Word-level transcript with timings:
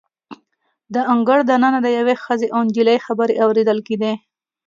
د 0.93 0.95
انګړ 1.13 1.39
د 1.49 1.51
ننه 1.63 1.79
د 1.85 1.87
یوې 1.97 2.15
ښځې 2.23 2.47
او 2.55 2.59
نجلۍ 2.67 2.97
خبرې 3.05 3.35
اوریدل 3.43 3.79
کیدې. 3.87 4.13